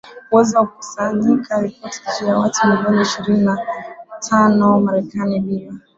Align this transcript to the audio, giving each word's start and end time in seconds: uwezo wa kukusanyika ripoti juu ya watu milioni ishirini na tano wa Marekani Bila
uwezo 0.31 0.53
wa 0.59 0.65
kukusanyika 0.67 1.61
ripoti 1.61 2.01
juu 2.19 2.27
ya 2.27 2.37
watu 2.37 2.67
milioni 2.67 3.01
ishirini 3.01 3.43
na 3.45 3.57
tano 4.29 4.71
wa 4.71 4.79
Marekani 4.81 5.39
Bila 5.39 5.73